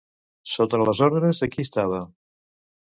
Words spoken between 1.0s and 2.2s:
ordres de qui estava?